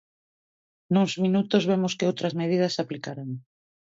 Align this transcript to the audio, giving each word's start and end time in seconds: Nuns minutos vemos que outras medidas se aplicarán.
Nuns 0.93 1.13
minutos 1.25 1.63
vemos 1.71 1.95
que 1.97 2.07
outras 2.09 2.33
medidas 2.41 2.73
se 2.75 2.81
aplicarán. 2.83 3.29